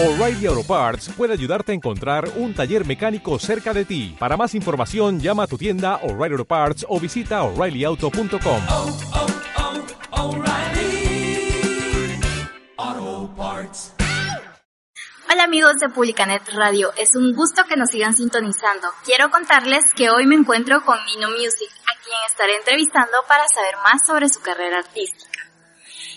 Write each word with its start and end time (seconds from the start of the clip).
O'Reilly 0.00 0.46
Auto 0.46 0.62
Parts 0.62 1.08
puede 1.16 1.32
ayudarte 1.32 1.72
a 1.72 1.74
encontrar 1.74 2.30
un 2.36 2.54
taller 2.54 2.86
mecánico 2.86 3.36
cerca 3.40 3.74
de 3.74 3.84
ti. 3.84 4.14
Para 4.16 4.36
más 4.36 4.54
información, 4.54 5.18
llama 5.18 5.42
a 5.42 5.46
tu 5.48 5.58
tienda 5.58 5.96
O'Reilly 6.04 6.34
Auto 6.34 6.44
Parts 6.44 6.86
o 6.88 7.00
visita 7.00 7.42
oreillyauto.com. 7.42 8.62
oh, 8.70 8.96
oh, 10.12 10.22
O'Reilly 10.22 11.50
Auto 12.76 13.34
Parts. 13.36 13.94
Hola 15.32 15.42
amigos 15.42 15.74
de 15.80 15.88
Publicanet 15.88 16.48
Radio, 16.52 16.92
es 16.96 17.16
un 17.16 17.34
gusto 17.34 17.64
que 17.64 17.76
nos 17.76 17.90
sigan 17.90 18.14
sintonizando. 18.14 18.86
Quiero 19.04 19.32
contarles 19.32 19.82
que 19.96 20.10
hoy 20.10 20.26
me 20.28 20.36
encuentro 20.36 20.84
con 20.84 20.96
Nino 21.06 21.30
Music, 21.30 21.70
a 21.82 22.00
quien 22.04 22.16
estaré 22.30 22.54
entrevistando 22.54 23.16
para 23.26 23.48
saber 23.48 23.74
más 23.82 24.06
sobre 24.06 24.28
su 24.28 24.40
carrera 24.42 24.78
artística. 24.78 25.27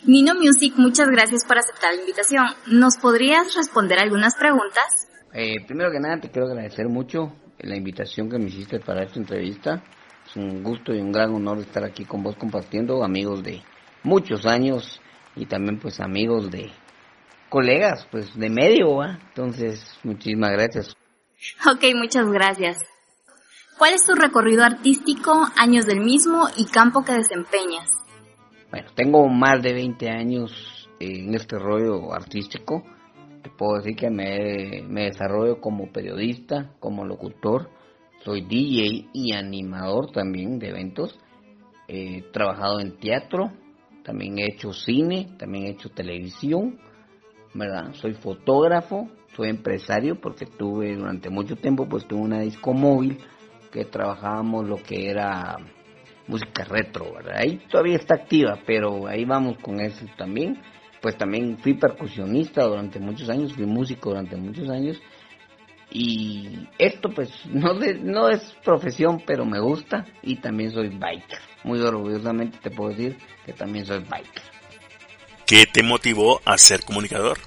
Nino 0.04 0.34
Music, 0.34 0.74
muchas 0.78 1.08
gracias 1.10 1.46
por 1.46 1.60
aceptar 1.60 1.94
la 1.94 2.00
invitación. 2.00 2.46
¿Nos 2.66 2.98
podrías 2.98 3.56
responder 3.56 4.00
algunas 4.00 4.36
preguntas? 4.36 5.08
Eh, 5.32 5.64
primero 5.68 5.92
que 5.92 6.00
nada, 6.00 6.20
te 6.20 6.32
quiero 6.32 6.48
agradecer 6.48 6.90
mucho 6.90 7.34
la 7.60 7.76
invitación 7.76 8.28
que 8.28 8.40
me 8.40 8.46
hiciste 8.46 8.80
para 8.80 9.04
esta 9.04 9.20
entrevista. 9.20 9.84
Es 10.26 10.36
un 10.36 10.64
gusto 10.64 10.92
y 10.92 11.00
un 11.00 11.12
gran 11.12 11.32
honor 11.36 11.60
estar 11.60 11.84
aquí 11.84 12.06
con 12.06 12.24
vos 12.24 12.36
compartiendo, 12.36 13.04
amigos 13.04 13.44
de 13.44 13.62
muchos 14.02 14.48
años 14.48 15.00
y 15.36 15.46
también 15.46 15.80
pues 15.80 16.00
amigos 16.00 16.50
de 16.50 16.72
colegas 17.50 18.08
pues 18.10 18.36
de 18.36 18.50
medio, 18.50 18.96
¿va? 18.96 19.20
Entonces, 19.28 19.86
muchísimas 20.04 20.52
gracias. 20.54 20.96
Ok, 21.72 21.84
muchas 21.96 22.28
gracias. 22.28 22.78
¿Cuál 23.78 23.94
es 23.94 24.04
tu 24.04 24.16
recorrido 24.16 24.64
artístico, 24.64 25.48
años 25.58 25.86
del 25.86 26.02
mismo 26.02 26.48
y 26.58 26.66
campo 26.66 27.04
que 27.04 27.14
desempeñas? 27.14 28.01
Bueno, 28.72 28.88
tengo 28.96 29.28
más 29.28 29.62
de 29.62 29.74
20 29.74 30.10
años 30.10 30.90
en 30.98 31.34
este 31.36 31.60
rollo 31.60 32.14
artístico. 32.14 32.84
Te 33.44 33.50
puedo 33.50 33.76
decir 33.78 33.98
que 33.98 34.10
me, 34.10 34.82
me 34.88 35.06
desarrollo 35.08 35.60
como 35.60 35.92
periodista, 35.92 36.72
como 36.80 37.04
locutor. 37.04 37.70
Soy 38.24 38.42
DJ 38.42 39.10
y 39.12 39.34
animador 39.34 40.12
también 40.12 40.58
de 40.58 40.70
eventos. 40.70 41.20
He 41.90 42.22
trabajado 42.32 42.80
en 42.80 42.98
teatro, 42.98 43.52
también 44.06 44.40
he 44.40 44.46
hecho 44.46 44.72
cine, 44.72 45.36
también 45.38 45.66
he 45.66 45.72
hecho 45.72 45.90
televisión, 45.90 46.80
¿verdad? 47.54 47.92
Soy 47.96 48.14
fotógrafo, 48.14 49.10
soy 49.36 49.50
empresario 49.50 50.22
porque 50.22 50.46
tuve 50.46 50.96
durante 50.96 51.30
mucho 51.30 51.58
tiempo, 51.58 51.90
pues 51.90 52.08
tuve 52.08 52.22
una 52.22 52.40
disco 52.40 52.72
móvil 52.74 53.18
que 53.70 53.84
trabajábamos 53.84 54.70
lo 54.70 54.78
que 54.78 55.10
era 55.10 55.58
música 56.28 56.64
retro, 56.64 57.14
¿verdad? 57.14 57.38
Ahí 57.38 57.58
todavía 57.70 57.96
está 57.98 58.16
activa, 58.16 58.60
pero 58.66 59.08
ahí 59.08 59.26
vamos 59.26 59.58
con 59.62 59.80
eso 59.80 60.06
también. 60.18 60.62
Pues 61.02 61.18
también 61.18 61.58
fui 61.58 61.74
percusionista 61.74 62.64
durante 62.64 63.00
muchos 63.00 63.28
años, 63.30 63.54
fui 63.54 63.66
músico 63.66 64.10
durante 64.10 64.36
muchos 64.36 64.70
años. 64.70 65.02
Y 65.90 66.68
esto 66.78 67.10
pues 67.10 67.30
no, 67.50 67.74
de- 67.74 67.96
no 68.00 68.30
es 68.30 68.42
profesión, 68.64 69.22
pero 69.26 69.46
me 69.46 69.60
gusta 69.60 70.06
y 70.22 70.36
también 70.38 70.72
soy 70.72 70.90
biker. 70.90 71.40
Muy 71.64 71.80
orgullosamente 71.82 72.58
te 72.62 72.72
puedo 72.72 72.92
decir 72.92 73.18
que 73.46 73.54
también 73.54 73.86
soy 73.86 74.00
biker. 74.00 74.44
¿Qué 75.46 75.66
te 75.66 75.84
motivó 75.84 76.40
a 76.46 76.58
ser 76.58 76.84
comunicador? 76.86 77.38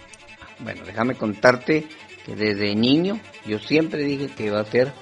Bueno, 0.58 0.83
déjame 0.84 1.14
contarte 1.14 1.86
que 2.27 2.36
desde 2.36 2.75
niño 2.75 3.19
yo 3.47 3.58
siempre 3.58 4.02
dije 4.05 4.28
que 4.36 4.47
iba 4.47 4.61
a 4.61 4.64
ser 4.64 4.92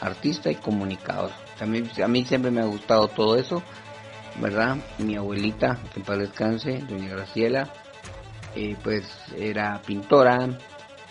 artista 0.00 0.50
y 0.50 0.56
comunicador. 0.56 1.30
A 1.60 1.66
mí, 1.66 1.82
a 2.02 2.08
mí 2.08 2.24
siempre 2.24 2.50
me 2.50 2.60
ha 2.60 2.66
gustado 2.66 3.08
todo 3.08 3.36
eso, 3.36 3.62
¿verdad? 4.40 4.76
Mi 4.98 5.16
abuelita, 5.16 5.78
que 5.92 6.00
paz 6.00 6.18
descanse, 6.18 6.78
doña 6.88 7.08
Graciela, 7.08 7.68
eh, 8.54 8.76
pues 8.82 9.04
era 9.36 9.80
pintora, 9.84 10.48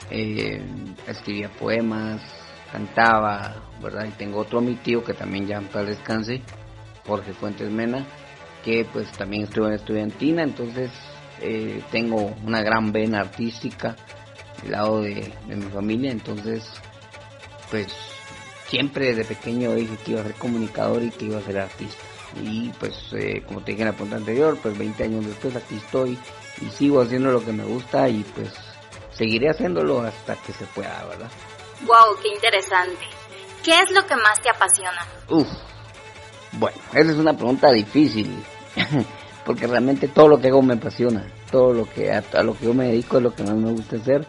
eh, 0.09 0.61
escribía 1.07 1.49
poemas, 1.49 2.21
cantaba, 2.71 3.55
¿verdad? 3.81 4.05
Y 4.05 4.11
tengo 4.11 4.39
otro 4.39 4.61
mi 4.61 4.75
tío 4.75 5.03
que 5.03 5.13
también 5.13 5.47
ya 5.47 5.59
paz 5.61 5.85
descanse, 5.85 6.41
Jorge 7.05 7.33
Fuentes 7.33 7.69
Mena, 7.69 8.05
que 8.63 8.85
pues 8.85 9.11
también 9.17 9.43
estuvo 9.43 9.67
en 9.67 9.73
estudiantina, 9.73 10.43
entonces 10.43 10.91
eh, 11.41 11.81
tengo 11.91 12.33
una 12.45 12.61
gran 12.61 12.91
vena 12.91 13.19
artística 13.19 13.95
del 14.61 14.71
lado 14.71 15.01
de 15.01 15.33
mi 15.45 15.69
familia, 15.69 16.11
entonces 16.11 16.63
pues 17.69 18.16
siempre 18.69 19.13
desde 19.13 19.25
pequeño 19.25 19.73
dije 19.75 19.97
que 20.03 20.11
iba 20.11 20.21
a 20.21 20.25
ser 20.25 20.35
comunicador 20.35 21.03
y 21.03 21.11
que 21.11 21.25
iba 21.25 21.39
a 21.39 21.43
ser 21.43 21.59
artista. 21.59 22.03
Y 22.41 22.69
pues 22.79 22.93
eh, 23.13 23.43
como 23.47 23.61
te 23.61 23.71
dije 23.71 23.83
en 23.83 23.89
la 23.89 23.93
pregunta 23.93 24.17
anterior, 24.17 24.57
pues 24.61 24.77
20 24.77 25.03
años 25.03 25.25
después 25.25 25.55
aquí 25.55 25.75
estoy 25.75 26.17
y 26.61 26.69
sigo 26.71 27.01
haciendo 27.01 27.31
lo 27.31 27.43
que 27.43 27.53
me 27.53 27.63
gusta 27.63 28.09
y 28.09 28.23
pues 28.35 28.53
seguiré 29.11 29.49
haciéndolo 29.49 30.01
hasta 30.01 30.35
que 30.35 30.53
se 30.53 30.65
pueda, 30.65 31.03
¿verdad? 31.05 31.29
Wow, 31.85 32.17
qué 32.21 32.29
interesante. 32.29 33.05
¿Qué 33.63 33.79
es 33.79 33.91
lo 33.91 34.05
que 34.05 34.15
más 34.15 34.41
te 34.41 34.49
apasiona? 34.49 35.05
Uf, 35.29 35.47
bueno, 36.53 36.77
esa 36.93 37.11
es 37.11 37.17
una 37.17 37.33
pregunta 37.33 37.71
difícil, 37.71 38.43
porque 39.45 39.67
realmente 39.67 40.07
todo 40.07 40.27
lo 40.27 40.39
que 40.39 40.47
hago 40.47 40.61
me 40.61 40.75
apasiona, 40.75 41.25
todo 41.51 41.73
lo 41.73 41.89
que 41.89 42.11
a, 42.11 42.23
a 42.33 42.43
lo 42.43 42.57
que 42.57 42.65
yo 42.65 42.73
me 42.73 42.87
dedico 42.87 43.17
es 43.17 43.23
lo 43.23 43.33
que 43.33 43.43
más 43.43 43.55
me 43.55 43.71
gusta 43.71 43.97
hacer 43.97 44.25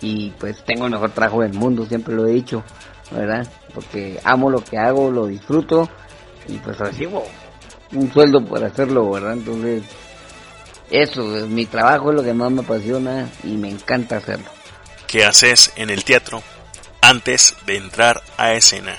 y 0.00 0.30
pues 0.38 0.64
tengo 0.64 0.86
el 0.86 0.92
mejor 0.92 1.10
trabajo 1.10 1.42
del 1.42 1.54
mundo, 1.54 1.86
siempre 1.86 2.14
lo 2.14 2.26
he 2.26 2.32
dicho, 2.32 2.62
¿verdad? 3.10 3.46
Porque 3.74 4.18
amo 4.24 4.50
lo 4.50 4.62
que 4.62 4.78
hago, 4.78 5.10
lo 5.10 5.26
disfruto 5.26 5.88
y 6.46 6.54
pues 6.58 6.78
recibo 6.78 7.24
un 7.92 8.12
sueldo 8.12 8.44
por 8.44 8.62
hacerlo, 8.64 9.10
¿verdad? 9.10 9.32
Entonces, 9.34 9.82
eso, 10.90 11.36
es- 11.36 11.46
mi 11.48 11.66
trabajo 11.66 12.10
es 12.10 12.16
lo 12.16 12.22
que 12.22 12.34
más 12.34 12.50
me 12.50 12.60
apasiona 12.62 13.28
y 13.44 13.56
me 13.56 13.68
encanta 13.70 14.16
hacerlo. 14.18 14.46
¿Qué 15.06 15.24
haces 15.24 15.72
en 15.76 15.90
el 15.90 16.04
teatro 16.04 16.42
antes 17.00 17.54
de 17.66 17.76
entrar 17.76 18.22
a 18.36 18.52
escena? 18.52 18.94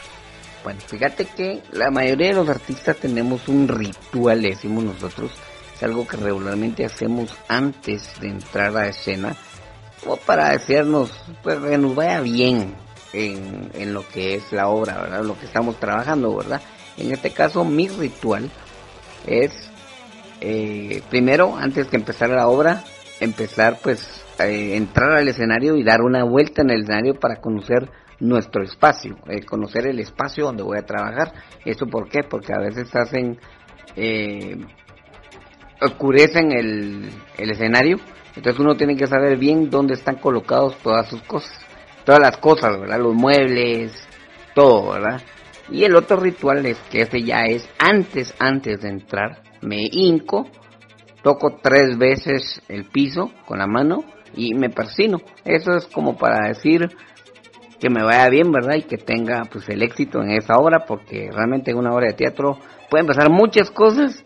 Bueno, 0.63 0.79
fíjate 0.85 1.25
que 1.25 1.61
la 1.71 1.89
mayoría 1.89 2.27
de 2.29 2.33
los 2.33 2.49
artistas 2.49 2.97
tenemos 2.97 3.47
un 3.47 3.67
ritual, 3.67 4.41
le 4.41 4.49
decimos 4.49 4.83
nosotros, 4.83 5.31
es 5.75 5.83
algo 5.83 6.05
que 6.07 6.17
regularmente 6.17 6.83
hacemos 6.85 7.31
antes 7.47 8.19
de 8.19 8.27
entrar 8.29 8.75
a 8.75 8.87
escena, 8.87 9.35
o 10.05 10.17
para 10.17 10.49
desearnos, 10.49 11.11
pues 11.43 11.59
que 11.59 11.77
nos 11.77 11.95
vaya 11.95 12.19
bien 12.21 12.75
en, 13.13 13.93
lo 13.93 14.07
que 14.07 14.35
es 14.35 14.51
la 14.51 14.67
obra, 14.67 15.01
¿verdad? 15.01 15.23
Lo 15.23 15.37
que 15.37 15.45
estamos 15.45 15.79
trabajando, 15.79 16.35
¿verdad? 16.35 16.61
En 16.97 17.11
este 17.11 17.31
caso, 17.31 17.63
mi 17.65 17.87
ritual 17.87 18.49
es, 19.25 19.51
eh, 20.41 21.01
primero, 21.09 21.55
antes 21.57 21.87
que 21.87 21.97
empezar 21.97 22.29
la 22.29 22.47
obra, 22.47 22.83
empezar 23.19 23.79
pues, 23.81 24.23
eh, 24.39 24.75
entrar 24.75 25.11
al 25.11 25.27
escenario 25.27 25.75
y 25.75 25.83
dar 25.83 26.01
una 26.01 26.23
vuelta 26.23 26.61
en 26.61 26.71
el 26.71 26.81
escenario 26.81 27.15
para 27.15 27.37
conocer 27.37 27.89
nuestro 28.19 28.63
espacio, 28.63 29.17
eh, 29.27 29.43
conocer 29.43 29.87
el 29.87 29.99
espacio 29.99 30.45
donde 30.45 30.63
voy 30.63 30.77
a 30.77 30.85
trabajar. 30.85 31.33
¿Eso 31.65 31.87
por 31.87 32.09
qué? 32.09 32.23
Porque 32.23 32.53
a 32.53 32.59
veces 32.59 32.93
hacen, 32.95 33.39
eh, 33.95 34.57
oscurecen 35.81 36.51
el, 36.51 37.09
el 37.37 37.51
escenario, 37.51 37.97
entonces 38.35 38.59
uno 38.59 38.75
tiene 38.75 38.95
que 38.95 39.07
saber 39.07 39.37
bien 39.37 39.69
dónde 39.69 39.93
están 39.93 40.15
colocados 40.15 40.77
todas 40.77 41.09
sus 41.09 41.21
cosas, 41.23 41.57
todas 42.09 42.21
las 42.21 42.37
cosas, 42.37 42.79
¿verdad? 42.79 42.97
Los 42.97 43.13
muebles, 43.13 43.93
todo, 44.55 44.93
¿verdad? 44.93 45.21
Y 45.69 45.83
el 45.83 45.95
otro 45.95 46.17
ritual 46.17 46.65
es 46.65 46.79
que 46.89 47.01
ese 47.01 47.21
ya 47.21 47.41
es 47.41 47.69
antes, 47.77 48.33
antes 48.39 48.81
de 48.81 48.89
entrar, 48.89 49.43
me 49.61 49.87
hinco, 49.91 50.49
toco 51.21 51.59
tres 51.61 51.99
veces 51.99 52.63
el 52.67 52.85
piso 52.85 53.31
con 53.45 53.59
la 53.59 53.67
mano 53.67 54.03
y 54.35 54.55
me 54.55 54.71
persino. 54.71 55.19
Eso 55.45 55.73
es 55.73 55.85
como 55.85 56.17
para 56.17 56.47
decir 56.47 56.87
que 57.79 57.91
me 57.91 58.03
vaya 58.03 58.27
bien, 58.29 58.51
¿verdad? 58.51 58.77
Y 58.77 58.87
que 58.87 58.97
tenga 58.97 59.43
pues 59.43 59.69
el 59.69 59.83
éxito 59.83 60.23
en 60.23 60.31
esa 60.31 60.55
obra, 60.55 60.85
porque 60.87 61.29
realmente 61.31 61.69
en 61.69 61.77
una 61.77 61.93
obra 61.93 62.07
de 62.07 62.13
teatro 62.13 62.57
pueden 62.89 63.05
pasar 63.05 63.29
muchas 63.29 63.69
cosas 63.69 64.25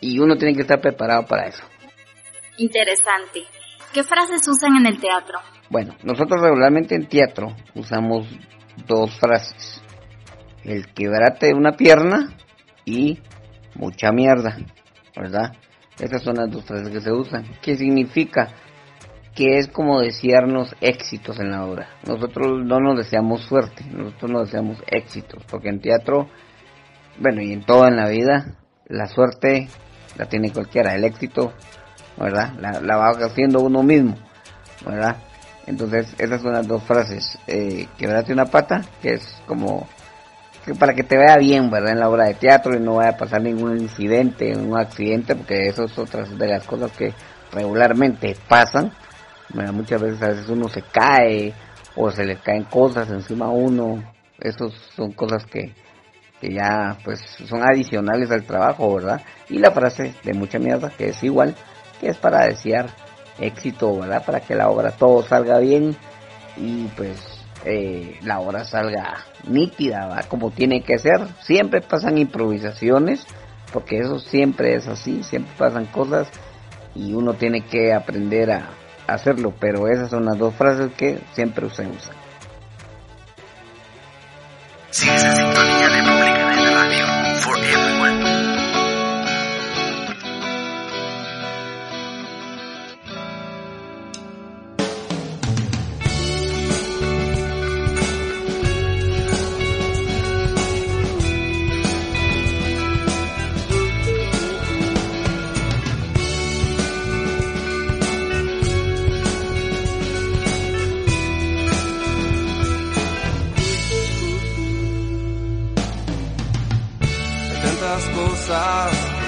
y 0.00 0.20
uno 0.20 0.36
tiene 0.36 0.54
que 0.54 0.62
estar 0.62 0.80
preparado 0.80 1.26
para 1.26 1.48
eso. 1.48 1.64
Interesante. 2.58 3.42
¿Qué 3.92 4.04
frases 4.04 4.46
usan 4.46 4.76
en 4.76 4.86
el 4.86 5.00
teatro? 5.00 5.40
Bueno, 5.68 5.94
nosotros 6.04 6.40
regularmente 6.40 6.94
en 6.94 7.06
teatro 7.06 7.54
usamos 7.74 8.26
dos 8.86 9.18
frases. 9.18 9.82
El 10.64 10.92
quebrate 10.92 11.46
de 11.46 11.54
una 11.54 11.72
pierna 11.72 12.36
y 12.84 13.18
mucha 13.74 14.12
mierda, 14.12 14.56
¿verdad? 15.16 15.52
Esas 15.98 16.22
son 16.22 16.36
las 16.36 16.50
dos 16.50 16.64
frases 16.64 16.90
que 16.90 17.00
se 17.00 17.12
usan. 17.12 17.46
¿Qué 17.62 17.76
significa? 17.76 18.50
Que 19.34 19.58
es 19.58 19.68
como 19.68 20.00
desearnos 20.00 20.74
éxitos 20.80 21.38
en 21.40 21.50
la 21.50 21.64
obra. 21.64 21.88
Nosotros 22.06 22.64
no 22.64 22.80
nos 22.80 22.96
deseamos 22.96 23.42
suerte, 23.42 23.84
nosotros 23.84 24.30
nos 24.30 24.46
deseamos 24.46 24.82
éxitos, 24.86 25.44
porque 25.50 25.68
en 25.68 25.80
teatro, 25.80 26.28
bueno, 27.18 27.42
y 27.42 27.52
en 27.52 27.64
todo 27.64 27.86
en 27.86 27.96
la 27.96 28.08
vida, 28.08 28.56
la 28.86 29.06
suerte 29.06 29.68
la 30.16 30.26
tiene 30.26 30.52
cualquiera, 30.52 30.94
el 30.94 31.04
éxito, 31.04 31.52
¿verdad? 32.18 32.54
La, 32.60 32.80
la 32.80 32.96
va 32.96 33.10
haciendo 33.10 33.60
uno 33.60 33.82
mismo, 33.82 34.16
¿verdad? 34.86 35.16
Entonces, 35.66 36.14
esas 36.18 36.42
son 36.42 36.52
las 36.52 36.66
dos 36.66 36.82
frases. 36.84 37.38
Eh, 37.46 37.88
quebrate 37.98 38.32
una 38.32 38.46
pata, 38.46 38.82
que 39.02 39.14
es 39.14 39.42
como 39.46 39.86
para 40.74 40.94
que 40.94 41.04
te 41.04 41.16
vaya 41.16 41.36
bien, 41.36 41.70
¿verdad? 41.70 41.92
En 41.92 42.00
la 42.00 42.08
obra 42.08 42.24
de 42.24 42.34
teatro 42.34 42.76
y 42.76 42.80
no 42.80 42.96
vaya 42.96 43.10
a 43.10 43.16
pasar 43.16 43.40
ningún 43.40 43.78
incidente, 43.78 44.56
un 44.56 44.76
accidente, 44.76 45.36
porque 45.36 45.68
eso 45.68 45.84
es 45.84 45.96
otra 45.98 46.24
de 46.24 46.48
las 46.48 46.64
cosas 46.66 46.90
que 46.92 47.12
regularmente 47.52 48.36
pasan, 48.48 48.92
Bueno, 49.50 49.72
muchas 49.72 50.02
veces 50.02 50.22
a 50.22 50.28
veces 50.28 50.48
uno 50.48 50.68
se 50.68 50.82
cae 50.82 51.54
o 51.94 52.10
se 52.10 52.24
le 52.24 52.36
caen 52.36 52.64
cosas 52.64 53.08
encima 53.10 53.46
a 53.46 53.50
uno. 53.50 54.02
Estos 54.40 54.74
son 54.94 55.12
cosas 55.12 55.46
que, 55.46 55.72
que 56.40 56.52
ya 56.52 56.98
pues 57.04 57.20
son 57.48 57.62
adicionales 57.62 58.30
al 58.32 58.42
trabajo, 58.42 58.94
¿verdad? 58.94 59.22
Y 59.48 59.58
la 59.58 59.70
frase 59.70 60.14
de 60.24 60.34
mucha 60.34 60.58
mierda 60.58 60.90
que 60.90 61.10
es 61.10 61.22
igual, 61.22 61.54
que 62.00 62.08
es 62.08 62.16
para 62.16 62.44
desear 62.44 62.86
éxito, 63.38 63.98
¿verdad? 63.98 64.24
Para 64.24 64.40
que 64.40 64.54
la 64.54 64.68
obra 64.68 64.92
todo 64.92 65.22
salga 65.22 65.58
bien 65.58 65.96
y 66.56 66.84
pues 66.96 67.18
eh, 67.64 68.18
la 68.22 68.40
obra 68.40 68.64
salga 68.64 69.24
nítida, 69.48 70.06
¿verdad? 70.06 70.26
Como 70.28 70.50
tiene 70.50 70.82
que 70.82 70.98
ser. 70.98 71.20
Siempre 71.42 71.80
pasan 71.80 72.18
improvisaciones, 72.18 73.26
porque 73.72 73.98
eso 73.98 74.18
siempre 74.18 74.74
es 74.74 74.86
así, 74.86 75.22
siempre 75.22 75.52
pasan 75.58 75.86
cosas 75.86 76.28
y 76.94 77.12
uno 77.12 77.34
tiene 77.34 77.62
que 77.62 77.92
aprender 77.92 78.50
a 78.50 78.70
hacerlo, 79.06 79.52
pero 79.58 79.88
esas 79.88 80.10
son 80.10 80.24
las 80.24 80.38
dos 80.38 80.54
frases 80.54 80.92
que 80.96 81.20
siempre 81.34 81.68
se 81.70 81.86
usan. 81.86 82.16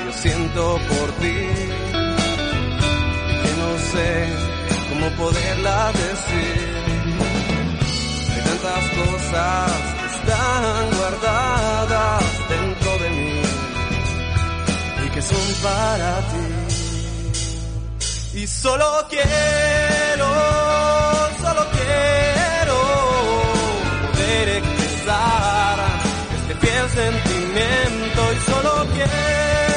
Yo 0.08 0.14
siento 0.14 0.78
por 0.88 1.08
ti 1.20 1.38
que 3.43 3.50
no 3.60 3.70
sé 3.93 4.10
cómo 4.88 5.06
poderlas 5.22 5.93
decir. 5.93 6.69
Hay 8.34 8.40
tantas 8.49 8.84
cosas 9.00 9.70
que 9.99 10.06
están 10.16 10.81
guardadas 10.99 12.25
dentro 12.49 12.90
de 13.02 13.08
mí 13.10 13.43
y 15.05 15.06
que 15.10 15.22
son 15.22 15.46
para 15.62 16.10
ti. 16.31 16.49
Y 18.40 18.43
solo 18.46 18.87
quiero, 19.10 20.31
solo 21.43 21.62
quiero 21.76 22.78
poder 24.12 24.49
expresar 24.60 25.76
este 26.38 26.55
fiel 26.62 26.87
sentimiento 27.02 28.20
y 28.32 28.38
solo 28.50 28.72
quiero, 28.94 29.68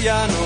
ya 0.00 0.39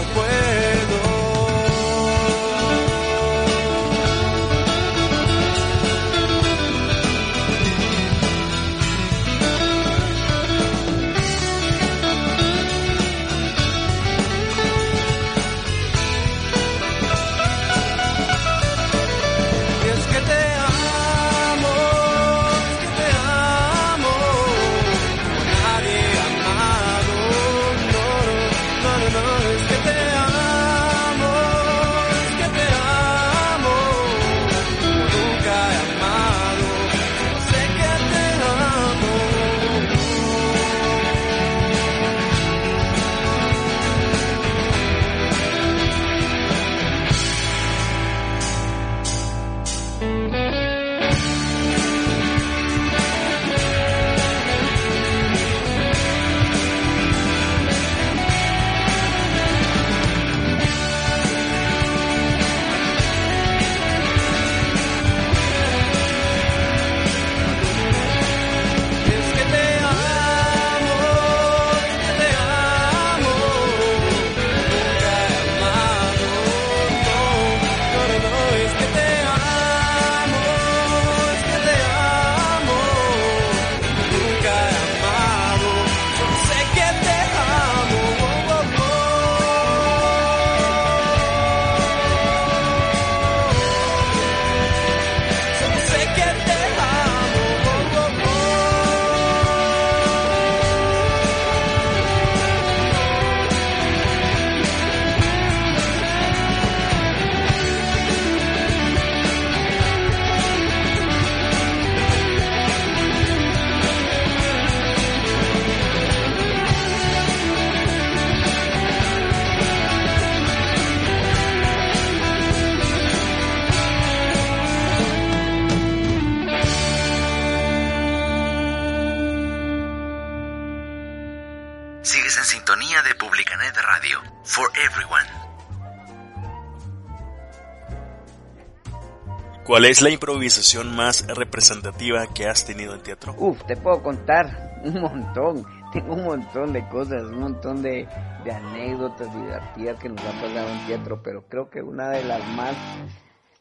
¿Cuál 139.75 139.87
es 139.87 140.02
la 140.02 140.11
improvisación 140.11 140.95
más 140.95 141.26
representativa 141.26 142.28
que 142.33 142.47
has 142.47 142.64
tenido 142.64 142.95
en 142.95 143.02
teatro? 143.02 143.35
Uf, 143.37 143.61
te 143.66 143.76
puedo 143.76 144.04
contar 144.04 144.81
un 144.85 145.00
montón. 145.00 145.66
Tengo 145.93 146.14
un 146.14 146.23
montón 146.23 146.73
de 146.73 146.88
cosas, 146.88 147.25
un 147.25 147.40
montón 147.40 147.83
de, 147.83 148.07
anécdotas 148.49 149.35
divertidas 149.35 149.99
que 149.99 150.11
nos 150.11 150.21
ha 150.21 150.31
pasado 150.40 150.69
en 150.69 150.87
teatro, 150.87 151.21
pero 151.25 151.49
creo 151.49 151.69
que 151.71 151.83
una 151.83 152.11
de 152.11 152.23
las 152.23 152.47
más 152.50 152.76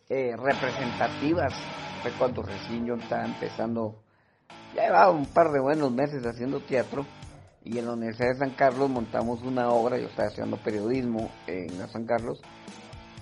eh, 0.08 0.36
representativas 0.38 1.51
fue 2.03 2.12
cuando 2.12 2.43
recién 2.43 2.86
yo 2.86 2.93
estaba 2.93 3.25
empezando, 3.25 4.03
ya 4.75 4.84
llevaba 4.84 5.10
un 5.10 5.25
par 5.25 5.51
de 5.51 5.62
buenos 5.62 5.91
meses 5.91 6.24
haciendo 6.27 6.60
teatro 6.60 7.08
y 7.63 7.79
en 7.79 7.88
la 7.88 7.93
Universidad 7.93 8.34
de 8.34 8.38
San 8.38 8.51
Carlos 8.51 8.88
montamos 8.88 9.41
una 9.41 9.70
obra, 9.70 9.98
yo 9.98 10.10
estaba 10.10 10.27
estudiando 10.27 10.58
periodismo 10.58 11.32
en 11.48 11.72
San 11.89 12.05
Carlos 12.05 12.39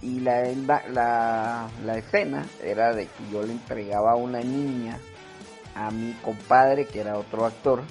y 0.01 0.19
la, 0.19 0.41
la, 0.89 1.69
la 1.85 1.97
escena 1.97 2.45
era 2.63 2.93
de 2.93 3.05
que 3.07 3.29
yo 3.31 3.43
le 3.43 3.51
entregaba 3.53 4.11
a 4.13 4.15
una 4.15 4.39
niña 4.39 4.97
a 5.75 5.91
mi 5.91 6.13
compadre 6.23 6.87
que 6.87 7.01
era 7.01 7.17
otro 7.17 7.45
actor. 7.45 7.83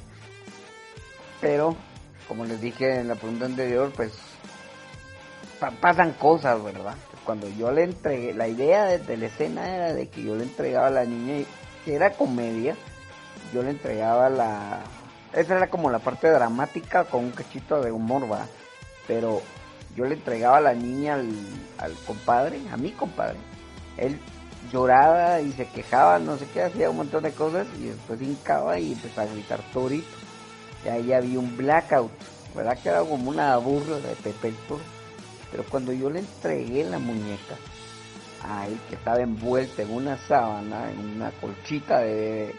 Pero 1.40 1.76
como 2.28 2.44
les 2.44 2.60
dije 2.60 3.00
en 3.00 3.08
la 3.08 3.14
pregunta 3.14 3.46
anterior 3.46 3.90
pues 3.96 4.12
pa- 5.58 5.70
pasan 5.72 6.12
cosas 6.12 6.62
verdad 6.62 6.94
cuando 7.24 7.48
yo 7.48 7.70
le 7.72 7.84
entregué 7.84 8.32
la 8.34 8.46
idea 8.48 8.84
de, 8.84 8.98
de 8.98 9.16
la 9.16 9.26
escena 9.26 9.68
era 9.74 9.92
de 9.94 10.08
que 10.08 10.22
yo 10.22 10.36
le 10.36 10.44
entregaba 10.44 10.86
a 10.88 10.90
la 10.90 11.04
niña 11.04 11.38
y- 11.38 11.46
que 11.84 11.94
era 11.94 12.10
comedia 12.14 12.76
yo 13.52 13.62
le 13.64 13.70
entregaba 13.70 14.28
la 14.28 14.80
esa 15.32 15.56
era 15.56 15.68
como 15.68 15.90
la 15.90 15.98
parte 15.98 16.28
dramática 16.30 17.04
con 17.04 17.24
un 17.24 17.30
cachito 17.32 17.80
de 17.82 17.90
humor 17.90 18.30
va 18.30 18.46
pero 19.08 19.42
yo 19.96 20.04
le 20.04 20.14
entregaba 20.14 20.58
a 20.58 20.60
la 20.60 20.74
niña 20.74 21.14
al, 21.14 21.30
al 21.78 21.94
compadre 22.06 22.60
a 22.72 22.76
mi 22.76 22.92
compadre 22.92 23.38
él 23.96 24.18
lloraba 24.72 25.40
y 25.40 25.52
se 25.52 25.66
quejaba 25.66 26.18
no 26.18 26.36
sé 26.36 26.46
qué 26.52 26.62
hacía 26.62 26.90
un 26.90 26.96
montón 26.96 27.22
de 27.22 27.32
cosas 27.32 27.66
y 27.78 27.88
después 27.88 28.20
hincaba 28.22 28.78
y 28.78 28.92
empezaba 28.92 29.28
a 29.28 29.32
gritar 29.32 29.60
torito 29.72 30.20
y 30.84 30.88
ahí 30.88 31.12
había 31.12 31.38
un 31.38 31.56
blackout, 31.56 32.10
¿verdad? 32.54 32.78
Que 32.82 32.88
era 32.88 33.00
como 33.00 33.30
una 33.30 33.56
burla 33.56 33.96
de 33.96 34.14
Pepe 34.16 34.48
el 34.48 34.56
Toro. 34.68 34.82
Pero 35.50 35.64
cuando 35.64 35.92
yo 35.92 36.08
le 36.10 36.20
entregué 36.20 36.84
la 36.84 36.98
muñeca 36.98 37.56
a 38.42 38.66
él, 38.66 38.78
que 38.88 38.94
estaba 38.94 39.20
envuelta 39.20 39.82
en 39.82 39.90
una 39.90 40.16
sábana, 40.26 40.90
en 40.90 41.16
una 41.16 41.30
colchita 41.32 41.98
de 41.98 42.14
bebé, 42.14 42.54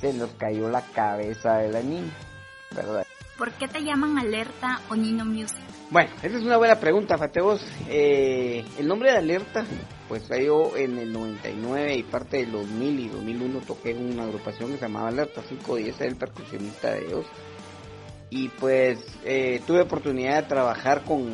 se 0.00 0.12
nos 0.12 0.30
cayó 0.32 0.68
la 0.68 0.82
cabeza 0.82 1.58
de 1.58 1.72
la 1.72 1.80
niña, 1.80 2.12
¿verdad? 2.72 3.06
¿Por 3.38 3.50
qué 3.52 3.66
te 3.66 3.82
llaman 3.82 4.18
Alerta 4.18 4.80
o 4.90 4.94
Nino 4.94 5.24
Music? 5.24 5.71
Bueno, 5.92 6.08
esa 6.22 6.38
es 6.38 6.42
una 6.42 6.56
buena 6.56 6.80
pregunta, 6.80 7.18
Fatebos. 7.18 7.60
Eh, 7.90 8.64
el 8.78 8.88
nombre 8.88 9.12
de 9.12 9.18
Alerta, 9.18 9.66
pues 10.08 10.26
yo 10.26 10.74
en 10.74 10.96
el 10.96 11.12
99 11.12 11.96
y 11.96 12.02
parte 12.02 12.38
del 12.38 12.52
2000 12.52 12.98
y 12.98 13.08
2001 13.08 13.58
toqué 13.66 13.90
en 13.90 14.14
una 14.14 14.22
agrupación 14.22 14.70
que 14.70 14.76
se 14.78 14.86
llamaba 14.86 15.08
Alerta 15.08 15.42
510, 15.42 16.00
era 16.00 16.08
el 16.08 16.16
percusionista 16.16 16.92
de 16.92 17.06
ellos. 17.06 17.26
Y 18.30 18.48
pues 18.48 19.00
eh, 19.26 19.60
tuve 19.66 19.82
oportunidad 19.82 20.36
de 20.36 20.48
trabajar 20.48 21.02
con 21.02 21.28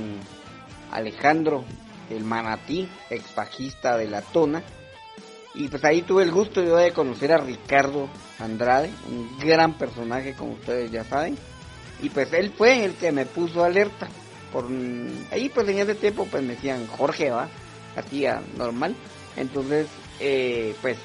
Alejandro, 0.90 1.62
el 2.10 2.24
manatí, 2.24 2.88
ex 3.10 3.32
bajista 3.36 3.96
de 3.96 4.08
La 4.08 4.22
Tona. 4.22 4.64
Y 5.54 5.68
pues 5.68 5.84
ahí 5.84 6.02
tuve 6.02 6.24
el 6.24 6.32
gusto 6.32 6.64
yo 6.64 6.74
de 6.78 6.92
conocer 6.92 7.30
a 7.30 7.38
Ricardo 7.38 8.08
Andrade, 8.40 8.90
un 9.08 9.38
gran 9.38 9.74
personaje 9.74 10.34
como 10.34 10.54
ustedes 10.54 10.90
ya 10.90 11.04
saben. 11.04 11.38
Y 12.02 12.08
pues 12.08 12.32
él 12.32 12.50
fue 12.50 12.84
el 12.84 12.94
que 12.94 13.12
me 13.12 13.24
puso 13.24 13.62
alerta. 13.62 14.08
Por 14.52 14.66
ahí 15.30 15.48
pues 15.48 15.68
en 15.68 15.78
ese 15.78 15.94
tiempo 15.94 16.26
pues 16.30 16.42
me 16.42 16.54
decían 16.54 16.86
Jorge 16.86 17.30
va, 17.30 17.48
hacía 17.96 18.42
normal. 18.56 18.94
Entonces 19.36 19.86
eh, 20.20 20.74
pues 20.80 20.98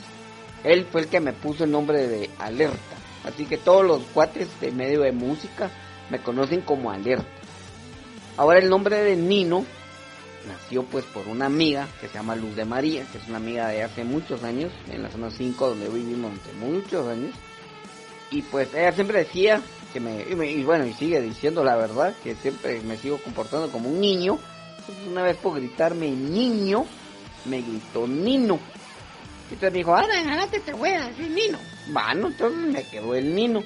él 0.63 0.87
fue 0.91 1.01
el 1.01 1.07
que 1.07 1.19
me 1.19 1.33
puso 1.33 1.65
el 1.65 1.71
nombre 1.71 2.07
de 2.07 2.29
alerta. 2.39 2.77
Así 3.23 3.45
que 3.45 3.57
todos 3.57 3.85
los 3.85 4.01
cuates 4.13 4.47
de 4.59 4.71
medio 4.71 5.01
de 5.01 5.11
música 5.11 5.69
me 6.09 6.19
conocen 6.19 6.61
como 6.61 6.91
alerta. 6.91 7.27
Ahora 8.37 8.59
el 8.59 8.69
nombre 8.69 8.97
de 9.03 9.15
Nino 9.15 9.65
nació 10.47 10.83
pues 10.83 11.05
por 11.05 11.27
una 11.27 11.45
amiga 11.45 11.87
que 12.01 12.07
se 12.07 12.15
llama 12.15 12.35
Luz 12.35 12.55
de 12.55 12.65
María, 12.65 13.05
que 13.11 13.17
es 13.17 13.27
una 13.27 13.37
amiga 13.37 13.67
de 13.67 13.83
hace 13.83 14.03
muchos 14.03 14.43
años, 14.43 14.71
en 14.89 15.03
la 15.03 15.09
zona 15.09 15.29
5 15.29 15.69
donde 15.69 15.89
vivimos 15.89 16.31
durante 16.31 16.65
muchos 16.65 17.07
años. 17.07 17.35
Y 18.31 18.41
pues 18.41 18.73
ella 18.73 18.91
siempre 18.91 19.19
decía 19.19 19.61
que 19.93 19.99
me 19.99 20.23
y, 20.23 20.63
bueno, 20.63 20.85
y 20.85 20.93
sigue 20.93 21.21
diciendo 21.21 21.63
la 21.63 21.75
verdad, 21.75 22.13
que 22.23 22.35
siempre 22.35 22.81
me 22.81 22.97
sigo 22.97 23.19
comportando 23.19 23.71
como 23.71 23.89
un 23.89 24.01
niño. 24.01 24.39
Una 25.09 25.21
vez 25.21 25.37
por 25.37 25.55
gritarme 25.55 26.09
niño, 26.09 26.85
me 27.45 27.61
gritó 27.61 28.05
Nino. 28.07 28.59
Y 29.49 29.53
entonces 29.53 29.71
me 29.71 29.77
dijo, 29.77 29.95
ahora 29.95 30.19
en 30.19 30.27
adelante 30.27 30.59
te 30.59 30.73
voy 30.73 30.89
a 30.89 31.07
decir 31.07 31.29
Nino. 31.29 31.59
Bueno, 31.87 32.27
entonces 32.27 32.59
me 32.59 32.83
quedó 32.83 33.15
el 33.15 33.33
Nino. 33.33 33.63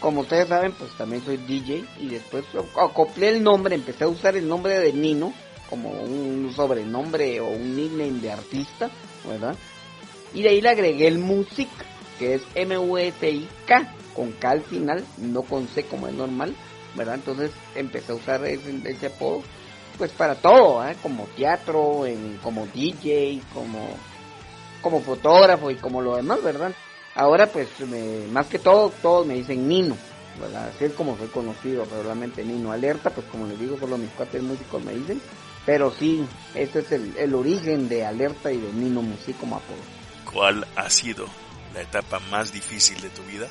Como 0.00 0.22
ustedes 0.22 0.48
saben, 0.48 0.72
pues 0.72 0.90
también 0.96 1.24
soy 1.24 1.36
DJ 1.36 1.84
y 1.98 2.08
después 2.08 2.44
acoplé 2.76 3.30
el 3.30 3.42
nombre, 3.42 3.74
empecé 3.74 4.04
a 4.04 4.08
usar 4.08 4.36
el 4.36 4.48
nombre 4.48 4.78
de 4.78 4.92
Nino 4.92 5.34
como 5.68 5.90
un 5.90 6.52
sobrenombre 6.54 7.40
o 7.40 7.48
un 7.48 7.76
nickname 7.76 8.20
de 8.20 8.30
artista, 8.30 8.90
¿verdad? 9.26 9.56
Y 10.32 10.42
de 10.42 10.50
ahí 10.50 10.60
le 10.60 10.68
agregué 10.68 11.08
el 11.08 11.18
Music, 11.18 11.68
que 12.18 12.34
es 12.34 12.42
M-U-S-I-K, 12.54 13.94
con 14.14 14.32
K 14.32 14.50
al 14.50 14.62
final, 14.62 15.04
no 15.18 15.42
con 15.42 15.68
C 15.68 15.84
como 15.84 16.08
es 16.08 16.14
normal, 16.14 16.54
¿verdad? 16.94 17.16
Entonces 17.16 17.50
empecé 17.74 18.12
a 18.12 18.16
usar 18.16 18.44
ese, 18.46 18.80
ese 18.84 19.06
apodo, 19.06 19.42
pues 19.98 20.10
para 20.12 20.34
todo, 20.34 20.86
¿eh? 20.86 20.96
Como 21.02 21.24
teatro, 21.36 22.04
como 22.42 22.66
DJ, 22.66 23.40
como, 23.52 23.88
como 24.80 25.00
fotógrafo 25.00 25.70
y 25.70 25.76
como 25.76 26.00
lo 26.00 26.16
demás, 26.16 26.42
¿verdad? 26.42 26.72
Ahora 27.14 27.46
pues 27.46 27.68
más 28.32 28.46
que 28.46 28.58
todo, 28.58 28.90
todos 29.02 29.26
me 29.26 29.34
dicen 29.34 29.68
Nino, 29.68 29.96
¿verdad? 30.40 30.70
Así 30.74 30.86
es 30.86 30.92
como 30.94 31.16
soy 31.16 31.28
conocido, 31.28 31.86
realmente 32.02 32.44
Nino 32.44 32.72
Alerta, 32.72 33.10
pues 33.10 33.26
como 33.28 33.46
les 33.46 33.58
digo, 33.58 33.78
solo 33.78 33.96
mis 33.96 34.10
cuates 34.10 34.42
músicos 34.42 34.82
me 34.82 34.94
dicen. 34.94 35.20
Pero 35.64 35.90
sí, 35.90 36.26
este 36.54 36.80
es 36.80 36.92
el, 36.92 37.16
el 37.16 37.34
origen 37.34 37.88
de 37.88 38.04
Alerta 38.04 38.52
y 38.52 38.58
de 38.58 38.72
Nino 38.72 39.00
Music 39.00 39.36
como 39.38 39.56
apodo. 39.56 39.78
¿Cuál 40.30 40.66
ha 40.76 40.90
sido 40.90 41.26
la 41.72 41.82
etapa 41.82 42.18
más 42.30 42.52
difícil 42.52 43.00
de 43.00 43.08
tu 43.08 43.22
vida? 43.22 43.48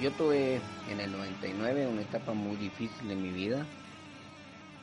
Yo 0.00 0.10
tuve 0.12 0.60
en 0.90 1.00
el 1.00 1.12
99 1.12 1.86
una 1.86 2.02
etapa 2.02 2.32
muy 2.32 2.56
difícil 2.56 3.10
en 3.10 3.22
mi 3.22 3.30
vida. 3.30 3.66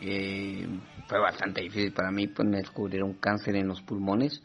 Eh, 0.01 0.67
fue 1.07 1.19
bastante 1.19 1.61
difícil 1.61 1.91
para 1.91 2.11
mí, 2.11 2.27
pues 2.27 2.47
me 2.47 2.57
descubrieron 2.57 3.13
cáncer 3.15 3.55
en 3.55 3.67
los 3.67 3.81
pulmones, 3.81 4.41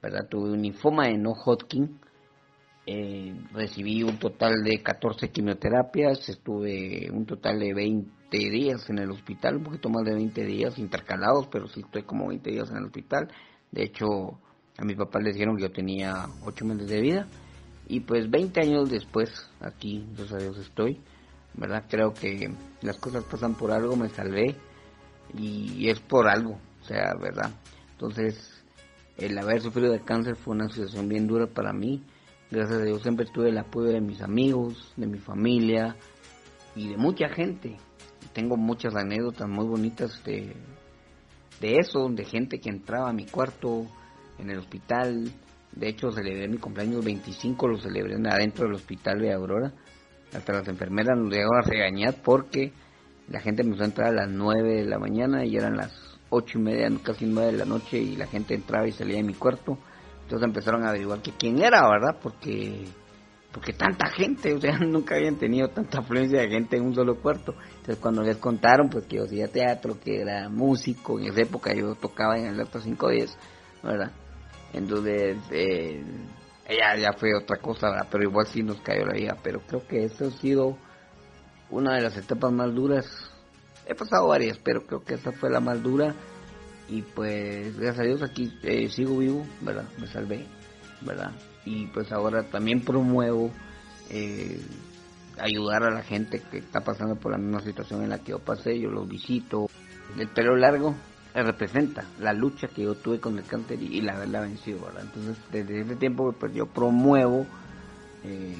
¿verdad? 0.00 0.28
Tuve 0.28 0.52
un 0.52 0.62
linfoma 0.62 1.08
de 1.08 1.18
no 1.18 1.32
Hodgkin. 1.32 1.98
Eh, 2.86 3.34
recibí 3.52 4.02
un 4.02 4.18
total 4.18 4.52
de 4.62 4.82
14 4.82 5.30
quimioterapias, 5.30 6.28
estuve 6.28 7.10
un 7.10 7.24
total 7.24 7.58
de 7.58 7.72
20 7.72 8.38
días 8.38 8.88
en 8.90 8.98
el 8.98 9.10
hospital, 9.10 9.56
un 9.56 9.64
poquito 9.64 9.88
más 9.88 10.04
de 10.04 10.14
20 10.14 10.44
días 10.44 10.78
intercalados, 10.78 11.48
pero 11.50 11.66
sí 11.66 11.80
estoy 11.80 12.02
como 12.02 12.28
20 12.28 12.50
días 12.50 12.70
en 12.70 12.76
el 12.76 12.84
hospital. 12.84 13.28
De 13.72 13.84
hecho, 13.84 14.38
a 14.76 14.84
mi 14.84 14.94
papá 14.94 15.18
le 15.20 15.32
dijeron 15.32 15.56
que 15.56 15.62
yo 15.62 15.72
tenía 15.72 16.26
8 16.44 16.64
meses 16.66 16.88
de 16.88 17.00
vida. 17.00 17.26
Y 17.86 18.00
pues 18.00 18.30
20 18.30 18.60
años 18.60 18.90
después, 18.90 19.30
aquí, 19.60 20.06
gracias 20.16 20.40
a 20.40 20.42
Dios 20.42 20.58
estoy, 20.58 21.00
¿verdad? 21.54 21.84
Creo 21.88 22.14
que 22.14 22.52
las 22.82 22.98
cosas 22.98 23.24
pasan 23.24 23.54
por 23.54 23.70
algo, 23.70 23.96
me 23.96 24.08
salvé 24.08 24.56
y 25.36 25.88
es 25.88 26.00
por 26.00 26.28
algo, 26.28 26.58
o 26.82 26.84
sea, 26.84 27.14
¿verdad? 27.20 27.50
Entonces, 27.92 28.64
el 29.16 29.38
haber 29.38 29.60
sufrido 29.60 29.92
de 29.92 30.00
cáncer 30.00 30.36
fue 30.36 30.54
una 30.54 30.68
situación 30.68 31.08
bien 31.08 31.26
dura 31.26 31.46
para 31.46 31.72
mí. 31.72 32.02
Gracias 32.50 32.80
a 32.80 32.84
Dios 32.84 33.02
siempre 33.02 33.26
tuve 33.32 33.50
el 33.50 33.58
apoyo 33.58 33.88
de 33.88 34.00
mis 34.00 34.20
amigos, 34.20 34.92
de 34.96 35.06
mi 35.06 35.18
familia 35.18 35.96
y 36.74 36.88
de 36.88 36.96
mucha 36.96 37.28
gente. 37.28 37.76
Tengo 38.32 38.56
muchas 38.56 38.94
anécdotas 38.96 39.48
muy 39.48 39.66
bonitas 39.66 40.22
de, 40.24 40.54
de 41.60 41.76
eso, 41.78 42.08
de 42.08 42.24
gente 42.24 42.58
que 42.58 42.70
entraba 42.70 43.10
a 43.10 43.12
mi 43.12 43.26
cuarto 43.26 43.86
en 44.38 44.50
el 44.50 44.58
hospital. 44.58 45.32
De 45.74 45.88
hecho, 45.88 46.12
celebré 46.12 46.48
mi 46.48 46.58
cumpleaños 46.58 47.04
25, 47.04 47.68
lo 47.68 47.78
celebré 47.78 48.14
adentro 48.28 48.64
del 48.64 48.74
hospital 48.74 49.18
de 49.20 49.32
Aurora. 49.32 49.72
Hasta 50.32 50.52
las 50.52 50.68
enfermeras 50.68 51.18
nos 51.18 51.30
llegaron 51.30 51.56
a 51.56 51.62
regañar 51.62 52.14
porque 52.22 52.72
la 53.28 53.40
gente 53.40 53.62
empezó 53.62 53.82
a 53.82 53.86
entrar 53.86 54.08
a 54.08 54.12
las 54.12 54.28
9 54.28 54.82
de 54.82 54.84
la 54.84 54.98
mañana 54.98 55.44
y 55.44 55.56
eran 55.56 55.76
las 55.76 55.92
ocho 56.30 56.58
y 56.58 56.62
media, 56.62 56.88
casi 57.02 57.26
9 57.26 57.52
de 57.52 57.58
la 57.58 57.64
noche 57.64 57.98
y 57.98 58.16
la 58.16 58.26
gente 58.26 58.54
entraba 58.54 58.86
y 58.86 58.92
salía 58.92 59.16
de 59.16 59.22
mi 59.24 59.34
cuarto. 59.34 59.78
Entonces 60.22 60.46
empezaron 60.46 60.84
a 60.84 60.90
averiguar 60.90 61.20
que 61.20 61.32
quién 61.32 61.58
era, 61.58 61.82
¿verdad? 61.88 62.18
Porque 62.22 62.84
porque 63.52 63.72
tanta 63.72 64.10
gente, 64.10 64.52
o 64.52 64.60
sea, 64.60 64.78
nunca 64.80 65.14
habían 65.14 65.36
tenido 65.36 65.68
tanta 65.68 66.00
afluencia 66.00 66.40
de 66.40 66.48
gente 66.48 66.76
en 66.76 66.86
un 66.86 66.94
solo 66.94 67.20
cuarto. 67.20 67.54
Entonces 67.76 67.98
cuando 67.98 68.22
les 68.22 68.36
contaron 68.38 68.88
pues 68.90 69.06
que 69.06 69.16
yo 69.16 69.24
hacía 69.24 69.48
teatro, 69.48 69.98
que 70.00 70.20
era 70.22 70.48
músico, 70.48 71.20
en 71.20 71.26
esa 71.26 71.42
época 71.42 71.72
yo 71.72 71.94
tocaba 71.94 72.36
en 72.36 72.46
el 72.46 72.60
Alto 72.60 72.80
510, 72.80 73.36
¿verdad? 73.82 74.10
Entonces, 74.74 75.38
eh, 75.50 76.04
ella 76.68 76.96
ya 76.96 77.12
fue 77.14 77.34
otra 77.34 77.56
cosa, 77.58 77.90
¿verdad? 77.90 78.08
Pero 78.10 78.24
igual 78.24 78.46
sí 78.46 78.62
nos 78.62 78.80
cayó 78.80 79.06
la 79.06 79.14
vida. 79.14 79.36
Pero 79.42 79.60
creo 79.66 79.86
que 79.86 80.04
eso 80.04 80.26
ha 80.26 80.30
sido 80.30 80.76
una 81.70 81.94
de 81.94 82.02
las 82.02 82.16
etapas 82.16 82.52
más 82.52 82.74
duras 82.74 83.06
he 83.86 83.94
pasado 83.94 84.28
varias, 84.28 84.58
pero 84.58 84.86
creo 84.86 85.04
que 85.04 85.14
esa 85.14 85.32
fue 85.32 85.50
la 85.50 85.60
más 85.60 85.82
dura. 85.82 86.14
Y 86.88 87.02
pues, 87.02 87.76
gracias 87.78 88.00
a 88.00 88.02
Dios, 88.02 88.22
aquí 88.22 88.52
eh, 88.62 88.88
sigo 88.88 89.18
vivo, 89.18 89.46
¿verdad? 89.62 89.84
Me 89.98 90.06
salvé, 90.06 90.46
¿verdad? 91.00 91.32
Y 91.64 91.86
pues 91.86 92.12
ahora 92.12 92.42
también 92.44 92.84
promuevo 92.84 93.50
eh, 94.10 94.60
ayudar 95.38 95.84
a 95.84 95.90
la 95.90 96.02
gente 96.02 96.42
que 96.50 96.58
está 96.58 96.80
pasando 96.82 97.16
por 97.16 97.32
la 97.32 97.38
misma 97.38 97.60
situación 97.60 98.02
en 98.02 98.10
la 98.10 98.18
que 98.18 98.32
yo 98.32 98.38
pasé. 98.38 98.78
Yo 98.78 98.90
los 98.90 99.08
visito. 99.08 99.66
El 100.18 100.28
pelo 100.28 100.56
largo 100.56 100.94
representa 101.42 102.04
la 102.20 102.32
lucha 102.32 102.68
que 102.68 102.82
yo 102.82 102.94
tuve 102.94 103.18
con 103.18 103.36
el 103.38 103.44
cáncer 103.44 103.82
y, 103.82 104.00
la 104.00 104.14
haberla 104.14 104.40
vencido, 104.40 104.80
¿verdad? 104.86 105.02
Entonces, 105.02 105.36
desde 105.50 105.80
ese 105.80 105.96
tiempo, 105.96 106.32
pues 106.32 106.54
yo 106.54 106.66
promuevo 106.66 107.46
eh, 108.22 108.56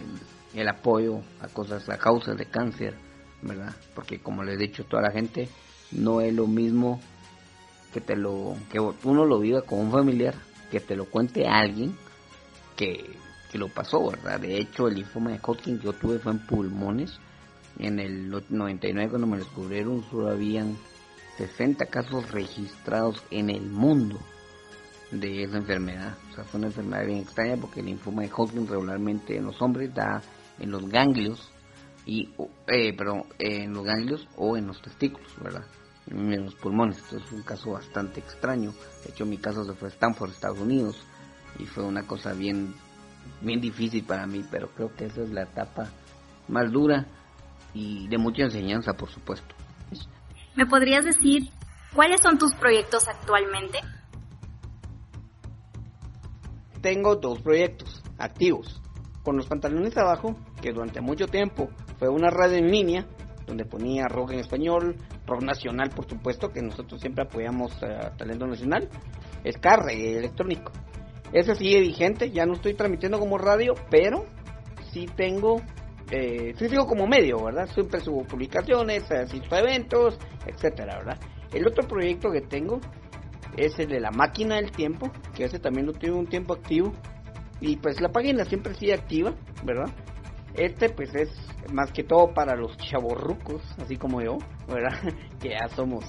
el 0.54 0.69
apoyo 0.69 1.21
a 1.40 1.49
cosas, 1.49 1.88
a 1.88 1.99
causas 1.99 2.37
de 2.37 2.47
cáncer, 2.47 2.95
¿verdad? 3.43 3.75
Porque 3.95 4.19
como 4.19 4.43
les 4.43 4.57
he 4.57 4.59
dicho 4.59 4.83
a 4.83 4.87
toda 4.87 5.02
la 5.02 5.12
gente, 5.12 5.49
no 5.93 6.21
es 6.21 6.35
lo 6.35 6.49
mismo 6.49 7.00
que 7.93 8.00
te 8.00 8.16
lo 8.16 8.57
que 8.73 8.81
uno 8.81 9.25
lo 9.25 9.38
viva 9.38 9.62
con 9.62 9.78
un 9.78 9.93
familiar, 9.93 10.35
que 10.73 10.81
te 10.81 10.97
lo 10.97 11.04
cuente 11.04 11.47
alguien 11.47 11.97
que, 12.76 13.09
que 13.52 13.59
lo 13.59 13.69
pasó, 13.69 14.11
¿verdad? 14.11 14.40
De 14.40 14.59
hecho, 14.59 14.88
el 14.88 14.97
linfoma 14.97 15.31
de 15.31 15.38
Hodgkin 15.40 15.78
que 15.78 15.85
yo 15.85 15.93
tuve 15.93 16.19
fue 16.19 16.33
en 16.33 16.40
pulmones. 16.40 17.21
En 17.78 18.00
el 18.00 18.31
99 18.31 19.11
cuando 19.11 19.26
me 19.26 19.38
descubrieron 19.38 20.04
solo 20.11 20.28
habían 20.28 20.76
60 21.37 21.87
casos 21.87 22.31
registrados 22.31 23.23
en 23.31 23.50
el 23.50 23.62
mundo 23.62 24.19
de 25.11 25.45
esa 25.45 25.59
enfermedad. 25.59 26.17
O 26.31 26.35
sea, 26.35 26.45
fue 26.45 26.59
una 26.59 26.69
enfermedad 26.69 27.07
bien 27.07 27.19
extraña 27.19 27.57
porque 27.57 27.81
el 27.81 27.87
linfoma 27.87 28.23
de 28.23 28.31
Hodgkin 28.35 28.67
regularmente 28.67 29.37
en 29.37 29.45
los 29.45 29.61
hombres 29.61 29.95
da 29.95 30.23
en 30.59 30.71
los 30.71 30.88
ganglios 30.88 31.50
y 32.07 32.31
eh, 32.67 32.93
perdón, 32.97 33.25
en 33.38 33.73
los 33.73 33.85
ganglios 33.85 34.29
o 34.37 34.57
en 34.57 34.67
los 34.67 34.81
testículos, 34.83 35.33
¿verdad? 35.43 35.64
En 36.07 36.45
los 36.45 36.55
pulmones. 36.55 36.99
Entonces 36.99 37.29
fue 37.29 37.38
un 37.38 37.45
caso 37.45 37.73
bastante 37.73 38.21
extraño. 38.21 38.73
De 39.05 39.11
hecho, 39.11 39.25
mi 39.25 39.38
caso 39.38 39.64
se 39.64 39.73
fue 39.73 39.88
a 39.88 39.93
Stanford, 39.93 40.31
Estados 40.31 40.59
Unidos, 40.59 41.03
y 41.59 41.64
fue 41.64 41.85
una 41.85 42.03
cosa 42.03 42.33
bien, 42.33 42.75
bien 43.41 43.61
difícil 43.61 44.05
para 44.05 44.26
mí, 44.26 44.45
pero 44.50 44.69
creo 44.75 44.95
que 44.95 45.07
esa 45.07 45.23
es 45.23 45.31
la 45.31 45.45
etapa 45.45 45.88
más 46.49 46.71
dura 46.71 47.07
y 47.73 48.07
de 48.09 48.19
mucha 48.19 48.43
enseñanza, 48.43 48.93
por 48.93 49.09
supuesto. 49.09 49.55
¿Me 50.56 50.66
podrías 50.66 51.04
decir 51.04 51.50
cuáles 51.94 52.20
son 52.20 52.38
tus 52.38 52.54
proyectos 52.54 53.08
actualmente? 53.08 53.78
Tengo 56.80 57.16
dos 57.16 57.40
proyectos 57.40 58.02
activos. 58.18 58.80
Con 59.25 59.37
los 59.37 59.46
pantalones 59.46 59.96
abajo, 59.96 60.37
que 60.61 60.73
durante 60.73 61.00
mucho 61.00 61.26
tiempo 61.26 61.70
fue 61.99 62.08
una 62.08 62.30
radio 62.30 62.58
en 62.58 62.70
línea, 62.70 63.06
donde 63.46 63.64
ponía 63.64 64.06
rock 64.06 64.32
en 64.32 64.40
español, 64.40 64.96
rock 65.26 65.42
nacional, 65.42 65.90
por 65.90 66.08
supuesto, 66.08 66.50
que 66.50 66.62
nosotros 66.62 67.00
siempre 67.00 67.25
apoyamos 67.25 67.73
a 67.82 68.16
talento 68.16 68.46
nacional, 68.46 68.88
es 69.42 69.56
carre 69.58 70.18
electrónico. 70.18 70.70
Ese 71.32 71.54
sigue 71.56 71.80
vigente, 71.80 72.30
ya 72.30 72.46
no 72.46 72.52
estoy 72.52 72.75
transmitiendo 72.75 73.18
como 73.18 73.38
radio, 73.38 73.75
pero 73.90 74.26
sí 74.92 75.06
tengo, 75.16 75.62
eh, 76.11 76.54
sí 76.58 76.68
sigo 76.68 76.87
como 76.87 77.06
medio, 77.06 77.42
¿verdad? 77.44 77.68
Siempre 77.73 78.00
subo 78.00 78.25
publicaciones, 78.25 79.11
asisto 79.11 79.54
a 79.54 79.61
eventos, 79.61 80.18
etcétera, 80.46 80.99
¿verdad? 80.99 81.18
El 81.52 81.66
otro 81.66 81.87
proyecto 81.87 82.30
que 82.30 82.42
tengo 82.42 82.80
es 83.56 83.78
el 83.78 83.88
de 83.88 84.00
la 84.00 84.11
máquina 84.11 84.56
del 84.56 84.70
tiempo, 84.70 85.11
que 85.34 85.44
ese 85.44 85.58
también 85.58 85.87
lo 85.87 85.92
tengo 85.92 86.18
un 86.18 86.26
tiempo 86.26 86.54
activo, 86.54 86.92
y 87.61 87.76
pues 87.76 88.00
la 88.00 88.11
página 88.11 88.44
siempre 88.44 88.75
sigue 88.75 88.94
activa, 88.94 89.32
¿verdad? 89.64 89.90
Este 90.54 90.88
pues 90.90 91.14
es 91.14 91.30
más 91.73 91.90
que 91.92 92.04
todo 92.04 92.32
para 92.34 92.54
los 92.54 92.76
chavorrucos, 92.76 93.62
así 93.78 93.96
como 93.96 94.20
yo, 94.20 94.38
¿verdad? 94.68 94.99
que 95.40 95.50
ya 95.50 95.68
somos, 95.75 96.04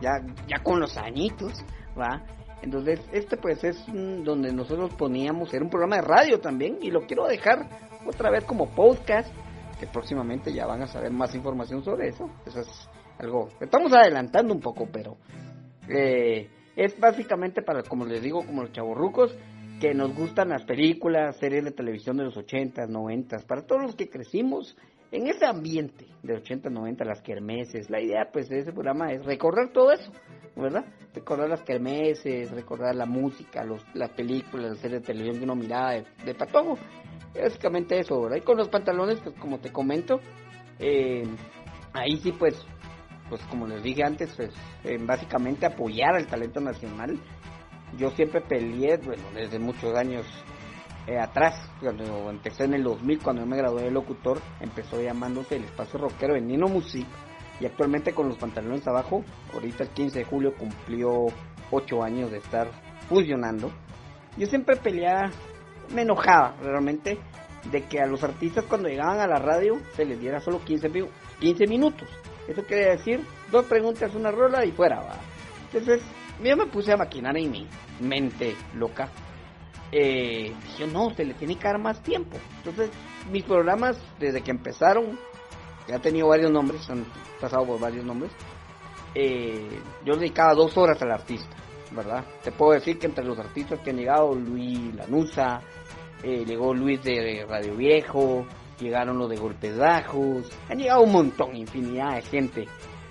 ya, 0.00 0.10
ya 0.46 0.62
con 0.62 0.80
los 0.80 0.96
añitos, 0.96 1.64
¿verdad? 1.96 2.22
Entonces, 2.62 3.00
este 3.12 3.36
pues 3.36 3.62
es 3.64 3.84
donde 3.86 4.52
nosotros 4.52 4.92
poníamos, 4.94 5.52
era 5.54 5.64
un 5.64 5.70
programa 5.70 5.96
de 5.96 6.02
radio 6.02 6.40
también, 6.40 6.78
y 6.82 6.90
lo 6.90 7.06
quiero 7.06 7.26
dejar 7.26 7.68
otra 8.06 8.30
vez 8.30 8.44
como 8.44 8.70
podcast, 8.74 9.32
que 9.78 9.86
próximamente 9.86 10.52
ya 10.52 10.66
van 10.66 10.82
a 10.82 10.86
saber 10.86 11.10
más 11.10 11.34
información 11.34 11.82
sobre 11.82 12.08
eso. 12.08 12.30
Eso 12.46 12.60
es 12.60 12.88
algo, 13.18 13.48
estamos 13.60 13.92
adelantando 13.92 14.52
un 14.52 14.60
poco, 14.60 14.88
pero 14.92 15.16
eh, 15.88 16.48
es 16.76 16.98
básicamente 16.98 17.62
para, 17.62 17.82
como 17.82 18.04
les 18.04 18.22
digo, 18.22 18.44
como 18.44 18.62
los 18.62 18.72
chavorrucos, 18.72 19.34
que 19.80 19.94
nos 19.94 20.14
gustan 20.14 20.50
las 20.50 20.64
películas, 20.64 21.36
series 21.38 21.64
de 21.64 21.70
televisión 21.70 22.18
de 22.18 22.24
los 22.24 22.36
80s, 22.36 22.88
90s, 22.88 23.46
para 23.46 23.62
todos 23.62 23.82
los 23.82 23.96
que 23.96 24.10
crecimos 24.10 24.76
en 25.10 25.26
ese 25.26 25.46
ambiente 25.46 26.06
de 26.22 26.34
80, 26.34 26.70
90, 26.70 27.04
las 27.04 27.22
kermeses. 27.22 27.90
La 27.90 28.00
idea 28.00 28.28
pues 28.30 28.48
de 28.48 28.60
ese 28.60 28.72
programa 28.72 29.12
es 29.12 29.24
recordar 29.24 29.72
todo 29.72 29.90
eso, 29.92 30.12
¿verdad? 30.56 30.84
Recordar 31.14 31.48
las 31.48 31.62
kermeses, 31.62 32.50
recordar 32.50 32.94
la 32.94 33.06
música, 33.06 33.64
los, 33.64 33.84
las 33.94 34.10
películas, 34.10 34.70
las 34.70 34.78
series 34.78 35.00
de 35.00 35.06
televisión 35.06 35.38
que 35.38 35.44
uno 35.44 35.54
miraba 35.54 35.92
de, 35.92 36.04
de 36.24 36.34
patojo. 36.34 36.76
Básicamente 37.34 37.98
eso, 37.98 38.20
¿verdad? 38.20 38.38
Y 38.38 38.42
con 38.42 38.56
los 38.56 38.68
pantalones, 38.68 39.20
pues 39.20 39.34
como 39.36 39.58
te 39.60 39.70
comento, 39.70 40.20
eh, 40.78 41.22
ahí 41.92 42.16
sí 42.16 42.32
pues, 42.32 42.60
pues 43.28 43.40
como 43.44 43.66
les 43.66 43.82
dije 43.82 44.02
antes, 44.04 44.34
pues 44.36 44.52
básicamente 45.06 45.66
apoyar 45.66 46.16
al 46.16 46.26
talento 46.26 46.60
nacional. 46.60 47.18
Yo 47.96 48.10
siempre 48.10 48.40
peleé, 48.40 48.96
bueno, 48.98 49.22
desde 49.34 49.58
muchos 49.58 49.96
años 49.96 50.24
eh, 51.06 51.18
atrás, 51.18 51.54
cuando 51.80 52.30
empecé 52.30 52.64
en 52.64 52.74
el 52.74 52.84
2000, 52.84 53.22
cuando 53.22 53.42
yo 53.42 53.48
me 53.48 53.56
gradué 53.56 53.84
de 53.84 53.90
locutor, 53.90 54.40
empezó 54.60 55.00
llamándose 55.00 55.56
el 55.56 55.64
espacio 55.64 55.98
rockero 55.98 56.34
de 56.34 56.40
Nino 56.40 56.68
Music. 56.68 57.06
Y 57.60 57.66
actualmente 57.66 58.12
con 58.14 58.28
los 58.28 58.38
pantalones 58.38 58.86
abajo, 58.88 59.24
ahorita 59.52 59.84
el 59.84 59.90
15 59.90 60.20
de 60.20 60.24
julio 60.24 60.54
cumplió 60.56 61.26
8 61.70 62.02
años 62.02 62.30
de 62.30 62.38
estar 62.38 62.70
fusionando. 63.08 63.70
Yo 64.36 64.46
siempre 64.46 64.76
peleaba, 64.76 65.30
me 65.94 66.02
enojaba 66.02 66.56
realmente 66.62 67.18
de 67.70 67.82
que 67.84 68.00
a 68.00 68.06
los 68.06 68.24
artistas 68.24 68.64
cuando 68.64 68.88
llegaban 68.88 69.20
a 69.20 69.26
la 69.26 69.38
radio 69.38 69.78
se 69.94 70.04
les 70.06 70.18
diera 70.18 70.40
solo 70.40 70.64
15, 70.64 70.88
mi- 70.88 71.08
15 71.40 71.66
minutos. 71.66 72.08
Eso 72.48 72.62
quiere 72.64 72.96
decir 72.96 73.24
dos 73.52 73.66
preguntas, 73.66 74.14
una 74.14 74.30
rola 74.30 74.64
y 74.64 74.72
fuera. 74.72 75.00
¿va? 75.00 75.16
Entonces 75.66 76.02
yo 76.42 76.56
me 76.56 76.66
puse 76.66 76.92
a 76.92 76.96
maquinar 76.96 77.36
en 77.36 77.50
mi 77.50 77.66
mente 78.00 78.56
loca 78.74 79.10
eh, 79.92 80.52
dije, 80.62 80.86
no, 80.86 81.10
se 81.14 81.24
le 81.24 81.34
tiene 81.34 81.56
que 81.56 81.64
dar 81.66 81.78
más 81.78 82.02
tiempo. 82.02 82.36
Entonces, 82.58 82.90
mis 83.30 83.42
programas, 83.44 83.98
desde 84.18 84.40
que 84.42 84.50
empezaron, 84.52 85.18
han 85.94 86.02
tenido 86.02 86.28
varios 86.28 86.50
nombres, 86.50 86.88
han 86.90 87.04
pasado 87.40 87.66
por 87.66 87.80
varios 87.80 88.04
nombres, 88.04 88.32
eh, 89.14 89.80
yo 90.04 90.14
dedicaba 90.16 90.54
dos 90.54 90.76
horas 90.76 91.00
al 91.02 91.10
artista, 91.10 91.56
¿verdad? 91.90 92.24
Te 92.42 92.52
puedo 92.52 92.72
decir 92.72 92.98
que 92.98 93.06
entre 93.06 93.24
los 93.24 93.38
artistas 93.38 93.80
que 93.80 93.90
han 93.90 93.96
llegado, 93.96 94.34
Luis 94.34 94.94
Lanusa, 94.94 95.60
eh, 96.22 96.44
llegó 96.46 96.72
Luis 96.74 97.02
de 97.02 97.44
Radio 97.48 97.74
Viejo, 97.74 98.46
llegaron 98.78 99.18
los 99.18 99.28
de 99.28 99.36
Golpes 99.36 99.76
Bajos, 99.76 100.50
han 100.68 100.78
llegado 100.78 101.02
un 101.02 101.12
montón, 101.12 101.56
infinidad 101.56 102.14
de 102.14 102.22
gente, 102.22 102.68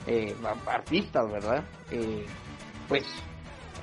eh, 0.08 0.36
artistas, 0.68 1.30
¿verdad? 1.30 1.63
Pues 2.88 3.06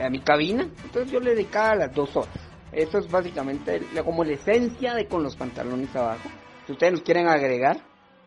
a 0.01 0.09
mi 0.09 0.21
cabina, 0.21 0.63
entonces 0.85 1.11
yo 1.11 1.21
le 1.21 1.31
dedicaba 1.31 1.75
las 1.75 1.95
dos 1.95 2.17
horas. 2.17 2.35
Eso 2.73 2.99
es 2.99 3.11
básicamente 3.11 3.81
como 4.05 4.25
la 4.25 4.33
esencia 4.33 4.95
de 4.95 5.07
con 5.07 5.23
los 5.23 5.37
pantalones 5.37 5.95
abajo. 5.95 6.29
Si 6.67 6.73
ustedes 6.73 6.95
nos 6.95 7.03
quieren 7.03 7.29
agregar 7.29 7.79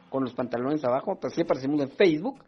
con 0.10 0.24
los 0.24 0.34
pantalones 0.34 0.84
abajo, 0.84 1.18
pues 1.20 1.34
sí 1.34 1.42
aparecemos 1.42 1.82
en 1.82 1.90
Facebook. 1.92 2.44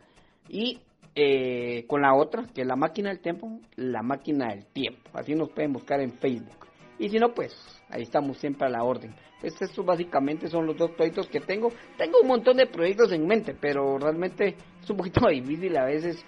Y 0.50 0.80
eh, 1.16 1.86
con 1.88 2.02
la 2.02 2.14
otra, 2.14 2.46
que 2.54 2.62
es 2.62 2.68
la 2.68 2.76
máquina 2.76 3.10
del 3.10 3.20
tiempo, 3.20 3.60
la 3.76 4.02
máquina 4.02 4.50
del 4.50 4.66
tiempo. 4.68 5.10
Así 5.14 5.36
nos 5.36 5.50
pueden 5.50 5.74
buscar 5.74 6.00
en 6.00 6.14
Facebook. 6.14 6.68
Y 7.00 7.10
si 7.10 7.18
no, 7.18 7.34
pues 7.34 7.54
ahí 7.90 8.04
estamos 8.04 8.38
siempre 8.38 8.68
a 8.68 8.70
la 8.70 8.84
orden. 8.84 9.14
Pues 9.40 9.60
estos 9.60 9.86
básicamente 9.86 10.48
son 10.48 10.68
los 10.68 10.78
dos 10.78 10.92
proyectos 10.92 11.28
que 11.28 11.40
tengo. 11.40 11.70
Tengo 11.98 12.20
un 12.22 12.28
montón 12.28 12.58
de 12.58 12.68
proyectos 12.68 13.12
en 13.12 13.26
mente, 13.26 13.56
pero 13.60 13.98
realmente 13.98 14.56
es 14.82 14.90
un 14.90 14.98
poquito 14.98 15.28
difícil 15.30 15.76
a 15.78 15.86
veces 15.86 16.24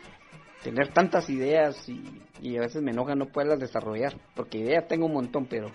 tener 0.63 0.93
tantas 0.93 1.29
ideas 1.29 1.87
y, 1.87 2.01
y 2.41 2.57
a 2.57 2.61
veces 2.61 2.81
me 2.81 2.91
enoja 2.91 3.15
no 3.15 3.27
poderlas 3.27 3.59
desarrollar, 3.59 4.15
porque 4.33 4.59
ideas 4.59 4.87
tengo 4.87 5.05
un 5.05 5.13
montón, 5.13 5.45
pero 5.45 5.69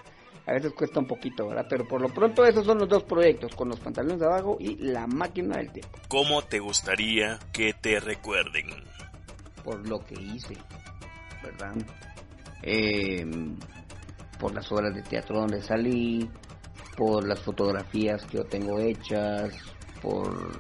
a 0.49 0.53
veces 0.55 0.73
cuesta 0.73 0.99
un 0.99 1.07
poquito, 1.07 1.47
¿verdad? 1.47 1.67
Pero 1.69 1.87
por 1.87 2.01
lo 2.01 2.09
pronto 2.09 2.45
esos 2.45 2.65
son 2.65 2.79
los 2.79 2.89
dos 2.89 3.05
proyectos, 3.05 3.55
con 3.55 3.69
los 3.69 3.79
pantalones 3.81 4.19
de 4.19 4.27
abajo 4.27 4.57
y 4.59 4.77
la 4.77 5.07
máquina 5.07 5.59
del 5.59 5.71
tiempo, 5.71 5.99
¿Cómo 6.09 6.41
te 6.43 6.59
gustaría 6.59 7.39
que 7.53 7.75
te 7.75 8.01
recuerden? 8.01 8.67
por 9.63 9.87
lo 9.87 9.99
que 9.99 10.15
hice, 10.15 10.57
¿verdad? 11.43 11.75
Eh, 12.63 13.27
por 14.41 14.55
las 14.55 14.73
obras 14.73 14.95
de 14.95 15.03
teatro 15.03 15.41
donde 15.41 15.61
salí, 15.61 16.31
por 16.97 17.29
las 17.29 17.41
fotografías 17.41 18.25
que 18.25 18.39
yo 18.39 18.45
tengo 18.45 18.79
hechas, 18.79 19.53
por 20.01 20.53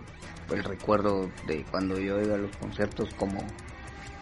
el 0.50 0.62
recuerdo 0.62 1.30
de 1.46 1.64
cuando 1.70 1.98
yo 1.98 2.20
iba 2.20 2.34
a 2.34 2.38
los 2.38 2.54
conciertos 2.58 3.08
como, 3.14 3.40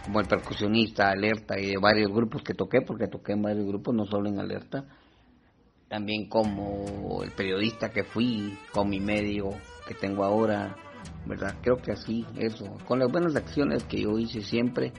como 0.04 0.20
el 0.20 0.28
percusionista, 0.28 1.10
Alerta 1.10 1.58
y 1.58 1.66
de 1.66 1.78
varios 1.78 2.12
grupos 2.12 2.42
que 2.44 2.54
toqué, 2.54 2.80
porque 2.80 3.08
toqué 3.08 3.32
en 3.32 3.42
varios 3.42 3.66
grupos, 3.66 3.92
no 3.92 4.06
solo 4.06 4.28
en 4.28 4.38
Alerta. 4.38 4.84
También 5.88 6.28
como 6.28 7.22
el 7.22 7.30
periodista 7.32 7.90
que 7.90 8.04
fui, 8.04 8.58
con 8.72 8.88
mi 8.88 9.00
medio 9.00 9.50
que 9.86 9.94
tengo 9.94 10.24
ahora, 10.24 10.76
¿verdad? 11.26 11.54
Creo 11.62 11.76
que 11.76 11.92
así, 11.92 12.26
eso, 12.36 12.66
con 12.86 12.98
las 12.98 13.10
buenas 13.10 13.36
acciones 13.36 13.84
que 13.84 14.02
yo 14.02 14.18
hice 14.18 14.42
siempre, 14.42 14.92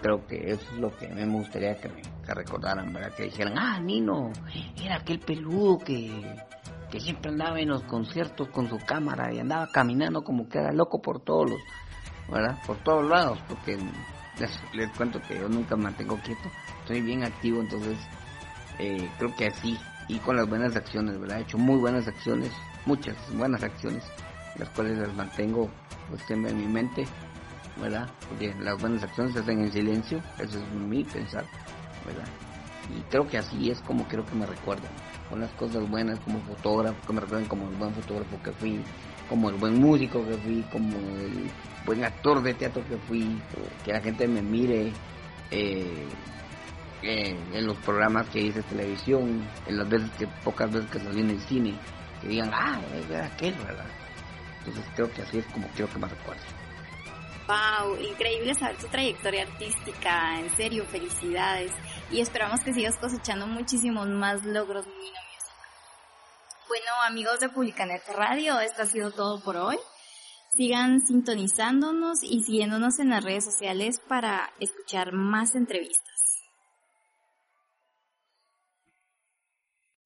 creo 0.00 0.26
que 0.26 0.52
eso 0.52 0.64
es 0.72 0.78
lo 0.78 0.96
que 0.96 1.08
me 1.08 1.26
gustaría 1.26 1.76
que 1.76 1.88
me 1.88 2.02
que 2.24 2.34
recordaran, 2.34 2.92
¿verdad? 2.92 3.12
Que 3.14 3.24
dijeran, 3.24 3.58
ah, 3.58 3.80
Nino, 3.80 4.30
era 4.82 4.96
aquel 4.96 5.18
peludo 5.18 5.78
que, 5.78 6.10
que 6.90 7.00
siempre 7.00 7.30
andaba 7.30 7.60
en 7.60 7.68
los 7.68 7.82
conciertos 7.82 8.48
con 8.50 8.68
su 8.68 8.78
cámara 8.78 9.32
y 9.32 9.40
andaba 9.40 9.66
caminando 9.68 10.22
como 10.22 10.48
que 10.48 10.58
era 10.58 10.72
loco 10.72 11.02
por 11.02 11.20
todos 11.20 11.50
los, 11.50 11.60
¿verdad? 12.30 12.58
Por 12.66 12.76
todos 12.78 13.08
lados, 13.08 13.38
porque 13.48 13.76
les, 14.38 14.60
les 14.74 14.90
cuento 14.96 15.20
que 15.20 15.38
yo 15.38 15.48
nunca 15.48 15.76
me 15.76 15.84
mantengo 15.84 16.16
quieto, 16.18 16.48
estoy 16.80 17.00
bien 17.00 17.24
activo, 17.24 17.60
entonces 17.60 17.98
eh, 18.78 19.08
creo 19.18 19.34
que 19.34 19.46
así, 19.46 19.78
y 20.08 20.18
con 20.18 20.36
las 20.36 20.48
buenas 20.48 20.74
acciones, 20.76 21.18
¿verdad? 21.18 21.38
He 21.38 21.42
hecho 21.42 21.58
muy 21.58 21.78
buenas 21.78 22.06
acciones, 22.08 22.52
muchas 22.86 23.16
buenas 23.34 23.62
acciones, 23.62 24.04
las 24.58 24.68
cuales 24.70 24.98
las 24.98 25.14
mantengo 25.14 25.70
pues 26.08 26.30
en 26.30 26.42
mi 26.42 26.66
mente, 26.66 27.06
¿verdad? 27.80 28.08
Porque 28.28 28.54
las 28.60 28.80
buenas 28.80 29.02
acciones 29.02 29.32
se 29.34 29.40
hacen 29.40 29.60
en 29.60 29.72
silencio, 29.72 30.22
eso 30.38 30.58
es 30.58 30.72
mi 30.74 31.04
pensar, 31.04 31.44
¿verdad? 32.06 32.26
Y 32.96 33.00
creo 33.10 33.26
que 33.26 33.38
así 33.38 33.70
es 33.70 33.80
como 33.80 34.04
quiero 34.08 34.26
que 34.26 34.34
me 34.34 34.46
recuerden, 34.46 34.90
con 35.30 35.40
las 35.40 35.50
cosas 35.52 35.88
buenas 35.88 36.18
como 36.20 36.40
fotógrafo, 36.40 36.96
que 37.06 37.12
me 37.12 37.20
recuerden 37.20 37.48
como 37.48 37.68
el 37.68 37.76
buen 37.76 37.94
fotógrafo 37.94 38.42
que 38.42 38.52
fui, 38.52 38.80
como 39.28 39.48
el 39.48 39.56
buen 39.56 39.80
músico 39.80 40.26
que 40.26 40.36
fui, 40.38 40.62
como 40.70 40.98
el 40.98 41.50
buen 41.86 42.04
actor 42.04 42.42
de 42.42 42.54
teatro 42.54 42.82
que 42.88 42.96
fui, 42.96 43.40
que 43.84 43.92
la 43.92 44.00
gente 44.00 44.26
me 44.28 44.42
mire 44.42 44.92
eh, 45.50 46.06
eh, 47.02 47.36
en 47.52 47.66
los 47.66 47.76
programas 47.78 48.28
que 48.28 48.40
hice 48.40 48.62
televisión, 48.62 49.48
en 49.66 49.76
las 49.76 49.88
veces 49.88 50.10
que, 50.18 50.26
pocas 50.44 50.70
veces 50.72 50.90
que 50.90 50.98
salí 51.00 51.20
en 51.20 51.30
el 51.30 51.40
cine, 51.40 51.78
que 52.20 52.28
digan, 52.28 52.50
ah, 52.54 52.80
era 53.08 53.26
aquel, 53.26 53.54
¿verdad? 53.54 53.86
Entonces 54.58 54.84
creo 54.94 55.12
que 55.12 55.22
así 55.22 55.38
es 55.38 55.46
como 55.46 55.66
quiero 55.68 55.92
que 55.92 55.98
me 55.98 56.08
recuerden. 56.08 56.62
Wow, 57.48 57.96
increíble 58.00 58.54
saber 58.54 58.76
tu 58.76 58.86
trayectoria 58.86 59.42
artística, 59.42 60.38
en 60.38 60.48
serio, 60.56 60.84
felicidades. 60.86 61.72
Y 62.10 62.20
esperamos 62.20 62.60
que 62.60 62.72
sigas 62.72 62.96
cosechando 62.96 63.46
muchísimos 63.46 64.06
más 64.06 64.44
logros, 64.44 64.86
Music. 64.86 65.12
Bueno, 66.68 66.86
amigos 67.06 67.40
de 67.40 67.48
Publicanet 67.48 68.02
Radio, 68.16 68.60
esto 68.60 68.82
ha 68.82 68.86
sido 68.86 69.10
todo 69.10 69.42
por 69.42 69.56
hoy. 69.56 69.76
Sigan 70.56 71.04
sintonizándonos 71.04 72.22
y 72.22 72.42
siguiéndonos 72.44 72.98
en 73.00 73.10
las 73.10 73.24
redes 73.24 73.44
sociales 73.44 74.00
para 74.08 74.52
escuchar 74.60 75.12
más 75.12 75.54
entrevistas. 75.54 76.21